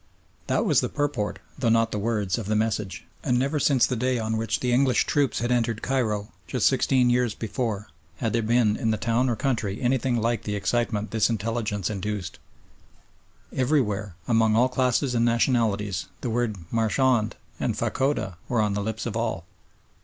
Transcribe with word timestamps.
That 0.47 0.65
was 0.65 0.81
the 0.81 0.89
purport, 0.89 1.37
though 1.59 1.69
not 1.69 1.91
the 1.91 1.99
words 1.99 2.39
of 2.39 2.47
the 2.47 2.55
message, 2.55 3.05
and 3.23 3.37
never 3.37 3.59
since 3.59 3.85
the 3.85 3.95
day 3.95 4.17
on 4.17 4.35
which 4.35 4.59
the 4.59 4.73
English 4.73 5.05
troops 5.05 5.37
had 5.41 5.51
entered 5.51 5.83
Cairo, 5.83 6.29
just 6.47 6.65
sixteen 6.65 7.11
years 7.11 7.35
before, 7.35 7.87
had 8.17 8.33
there 8.33 8.41
been 8.41 8.75
in 8.75 8.89
the 8.89 8.97
town 8.97 9.29
or 9.29 9.35
country 9.35 9.79
anything 9.79 10.17
like 10.17 10.41
the 10.41 10.55
excitement 10.55 11.11
this 11.11 11.29
intelligence 11.29 11.87
induced. 11.87 12.39
Everywhere, 13.55 14.15
among 14.27 14.55
all 14.55 14.69
classes 14.69 15.13
and 15.13 15.23
nationalities, 15.23 16.07
the 16.21 16.31
words 16.31 16.57
"Marchand" 16.71 17.35
and 17.59 17.77
"Fachoda" 17.77 18.37
were 18.49 18.59
on 18.59 18.73
the 18.73 18.81
lips 18.81 19.05
of 19.05 19.15
all. 19.15 19.45